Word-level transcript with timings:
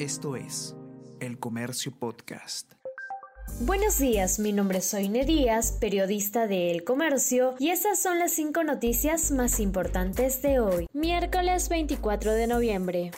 Esto 0.00 0.34
es 0.34 0.74
El 1.20 1.38
Comercio 1.38 1.92
Podcast. 1.92 2.72
Buenos 3.60 3.98
días, 3.98 4.38
mi 4.38 4.50
nombre 4.50 4.78
es 4.78 4.86
Soine 4.86 5.26
Díaz, 5.26 5.72
periodista 5.78 6.46
de 6.46 6.70
El 6.70 6.84
Comercio, 6.84 7.54
y 7.58 7.68
estas 7.68 8.00
son 8.00 8.18
las 8.18 8.32
cinco 8.32 8.64
noticias 8.64 9.30
más 9.30 9.60
importantes 9.60 10.40
de 10.40 10.58
hoy, 10.58 10.86
miércoles 10.94 11.68
24 11.68 12.32
de 12.32 12.46
noviembre. 12.46 13.10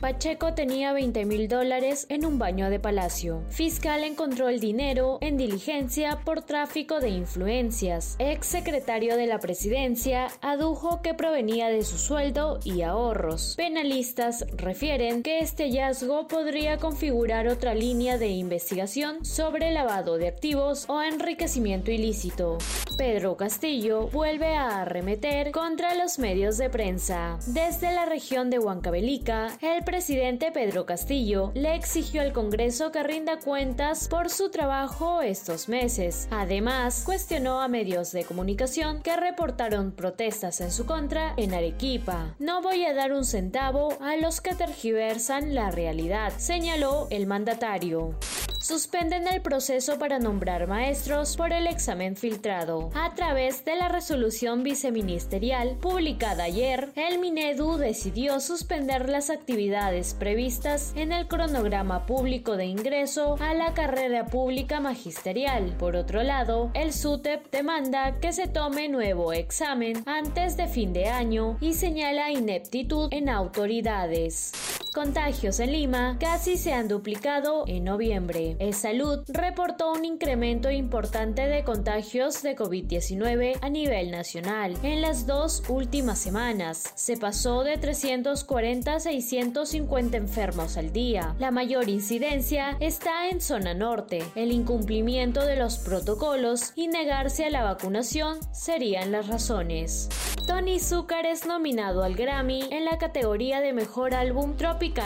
Pacheco 0.00 0.54
tenía 0.54 0.92
20 0.92 1.24
mil 1.24 1.48
dólares 1.48 2.06
en 2.08 2.24
un 2.24 2.38
baño 2.38 2.70
de 2.70 2.78
palacio. 2.78 3.42
Fiscal 3.50 4.04
encontró 4.04 4.48
el 4.48 4.60
dinero 4.60 5.18
en 5.20 5.36
diligencia 5.36 6.20
por 6.24 6.42
tráfico 6.42 7.00
de 7.00 7.08
influencias. 7.08 8.14
Ex 8.20 8.46
secretario 8.46 9.16
de 9.16 9.26
la 9.26 9.40
presidencia 9.40 10.28
adujo 10.40 11.02
que 11.02 11.14
provenía 11.14 11.68
de 11.68 11.82
su 11.82 11.98
sueldo 11.98 12.60
y 12.62 12.82
ahorros. 12.82 13.54
Penalistas 13.56 14.46
refieren 14.56 15.24
que 15.24 15.40
este 15.40 15.64
hallazgo 15.64 16.28
podría 16.28 16.78
configurar 16.78 17.48
otra 17.48 17.74
línea 17.74 18.18
de 18.18 18.28
investigación 18.28 19.24
sobre 19.24 19.72
lavado 19.72 20.16
de 20.16 20.28
activos 20.28 20.84
o 20.88 21.02
enriquecimiento 21.02 21.90
ilícito. 21.90 22.58
Pedro 22.96 23.36
Castillo 23.36 24.08
vuelve 24.08 24.54
a 24.54 24.82
arremeter 24.82 25.50
contra 25.52 25.94
los 25.94 26.18
medios 26.18 26.56
de 26.56 26.70
prensa. 26.70 27.38
Desde 27.46 27.92
la 27.92 28.06
región 28.06 28.50
de 28.50 28.58
Huancavelica, 28.58 29.56
el 29.60 29.84
presidente 29.88 30.52
Pedro 30.52 30.84
Castillo 30.84 31.50
le 31.54 31.74
exigió 31.74 32.20
al 32.20 32.34
Congreso 32.34 32.92
que 32.92 33.02
rinda 33.02 33.38
cuentas 33.38 34.06
por 34.06 34.28
su 34.28 34.50
trabajo 34.50 35.22
estos 35.22 35.70
meses. 35.70 36.28
Además, 36.30 37.04
cuestionó 37.06 37.62
a 37.62 37.68
medios 37.68 38.12
de 38.12 38.24
comunicación 38.24 39.00
que 39.00 39.16
reportaron 39.16 39.92
protestas 39.92 40.60
en 40.60 40.72
su 40.72 40.84
contra 40.84 41.32
en 41.38 41.54
Arequipa. 41.54 42.34
No 42.38 42.60
voy 42.60 42.84
a 42.84 42.92
dar 42.92 43.14
un 43.14 43.24
centavo 43.24 43.96
a 44.02 44.16
los 44.16 44.42
que 44.42 44.54
tergiversan 44.54 45.54
la 45.54 45.70
realidad, 45.70 46.34
señaló 46.36 47.06
el 47.08 47.26
mandatario 47.26 48.14
suspenden 48.58 49.26
el 49.26 49.40
proceso 49.40 49.98
para 49.98 50.18
nombrar 50.18 50.66
maestros 50.66 51.36
por 51.36 51.52
el 51.52 51.66
examen 51.66 52.16
filtrado. 52.16 52.90
A 52.94 53.14
través 53.14 53.64
de 53.64 53.76
la 53.76 53.88
resolución 53.88 54.62
viceministerial 54.62 55.76
publicada 55.80 56.44
ayer, 56.44 56.90
el 56.94 57.18
Minedu 57.18 57.76
decidió 57.76 58.40
suspender 58.40 59.08
las 59.08 59.30
actividades 59.30 60.14
previstas 60.14 60.92
en 60.96 61.12
el 61.12 61.26
cronograma 61.28 62.06
público 62.06 62.56
de 62.56 62.66
ingreso 62.66 63.36
a 63.40 63.54
la 63.54 63.74
carrera 63.74 64.26
pública 64.26 64.80
magisterial. 64.80 65.74
Por 65.78 65.96
otro 65.96 66.22
lado, 66.22 66.70
el 66.74 66.92
SUTEP 66.92 67.50
demanda 67.50 68.18
que 68.20 68.32
se 68.32 68.48
tome 68.48 68.88
nuevo 68.88 69.32
examen 69.32 70.02
antes 70.06 70.56
de 70.56 70.68
fin 70.68 70.92
de 70.92 71.06
año 71.06 71.56
y 71.60 71.74
señala 71.74 72.30
ineptitud 72.30 73.08
en 73.12 73.28
autoridades 73.28 74.52
contagios 74.90 75.60
en 75.60 75.72
Lima 75.72 76.16
casi 76.18 76.56
se 76.56 76.72
han 76.72 76.88
duplicado 76.88 77.64
en 77.66 77.84
noviembre. 77.84 78.56
El 78.58 78.74
Salud 78.74 79.20
reportó 79.28 79.92
un 79.92 80.04
incremento 80.04 80.70
importante 80.70 81.46
de 81.46 81.64
contagios 81.64 82.42
de 82.42 82.56
COVID-19 82.56 83.58
a 83.60 83.68
nivel 83.68 84.10
nacional. 84.10 84.76
En 84.82 85.00
las 85.00 85.26
dos 85.26 85.62
últimas 85.68 86.18
semanas 86.18 86.92
se 86.94 87.16
pasó 87.16 87.64
de 87.64 87.78
340 87.78 88.94
a 88.94 89.00
650 89.00 90.16
enfermos 90.16 90.76
al 90.76 90.92
día. 90.92 91.34
La 91.38 91.50
mayor 91.50 91.88
incidencia 91.88 92.76
está 92.80 93.28
en 93.28 93.40
zona 93.40 93.74
norte. 93.74 94.24
El 94.34 94.52
incumplimiento 94.52 95.44
de 95.44 95.56
los 95.56 95.78
protocolos 95.78 96.72
y 96.74 96.88
negarse 96.88 97.44
a 97.44 97.50
la 97.50 97.62
vacunación 97.62 98.38
serían 98.52 99.12
las 99.12 99.28
razones. 99.28 100.08
Tony 100.46 100.80
Zucker 100.80 101.26
es 101.26 101.46
nominado 101.46 102.02
al 102.02 102.14
Grammy 102.14 102.64
en 102.70 102.86
la 102.86 102.96
categoría 102.96 103.60
de 103.60 103.74
Mejor 103.74 104.14
Álbum 104.14 104.56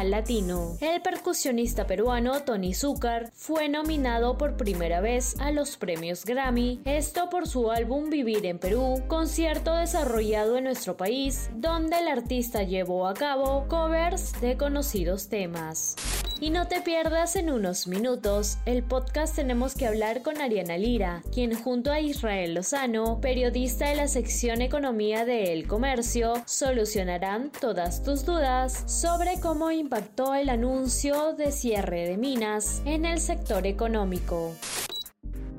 Latino. 0.05 0.77
El 0.81 1.01
percusionista 1.01 1.87
peruano 1.87 2.42
Tony 2.42 2.75
Zucker 2.75 3.31
fue 3.34 3.70
nominado 3.70 4.37
por 4.37 4.56
primera 4.59 5.01
vez 5.01 5.34
a 5.41 5.51
los 5.51 5.78
premios 5.78 6.27
Grammy, 6.27 6.83
esto 6.84 7.31
por 7.31 7.48
su 7.48 7.70
álbum 7.70 8.11
Vivir 8.11 8.44
en 8.44 8.59
Perú, 8.59 9.03
concierto 9.09 9.75
desarrollado 9.75 10.59
en 10.59 10.65
nuestro 10.65 10.99
país, 10.99 11.49
donde 11.55 11.99
el 12.00 12.09
artista 12.09 12.62
llevó 12.62 13.06
a 13.06 13.15
cabo 13.15 13.66
covers 13.69 14.38
de 14.43 14.59
conocidos 14.59 15.28
temas. 15.28 15.97
Y 16.42 16.50
no 16.50 16.66
te 16.66 16.80
pierdas 16.80 17.36
en 17.36 17.53
unos 17.53 17.86
minutos 17.86 18.58
el 18.66 18.82
podcast 18.82 19.36
Tenemos 19.36 19.76
que 19.76 19.86
hablar 19.86 20.22
con 20.22 20.41
Ariana 20.41 20.76
Lira, 20.76 21.22
quien 21.32 21.54
junto 21.54 21.92
a 21.92 22.00
Israel 22.00 22.54
Lozano, 22.54 23.20
periodista 23.20 23.91
de 23.91 23.94
la 23.94 24.08
sección 24.08 24.60
Economía 24.60 25.25
de 25.25 25.52
El 25.52 25.69
Comercio, 25.69 26.34
solucionarán 26.44 27.52
todas 27.52 28.02
tus 28.02 28.25
dudas 28.25 28.82
sobre 28.92 29.38
cómo 29.38 29.70
impactó 29.70 30.34
el 30.34 30.48
anuncio 30.48 31.32
de 31.34 31.52
cierre 31.52 32.08
de 32.08 32.16
minas 32.16 32.82
en 32.86 33.04
el 33.04 33.20
sector 33.20 33.64
económico. 33.64 34.52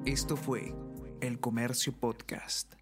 Esto 0.04 0.36
fue 0.36 0.76
El 1.22 1.40
Comercio 1.40 1.94
Podcast. 1.94 2.74